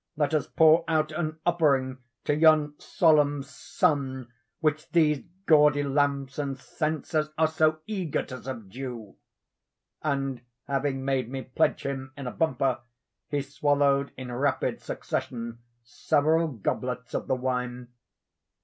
[0.17, 6.57] Let us pour out an offering to yon solemn sun which these gaudy lamps and
[6.57, 9.15] censers are so eager to subdue!"
[10.01, 12.79] And, having made me pledge him in a bumper,
[13.29, 17.89] he swallowed in rapid succession several goblets of the wine.